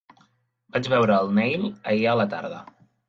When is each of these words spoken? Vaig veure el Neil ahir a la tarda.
Vaig 0.77 0.89
veure 0.95 1.19
el 1.25 1.29
Neil 1.41 1.67
ahir 1.93 2.09
a 2.15 2.17
la 2.21 2.27
tarda. 2.33 2.65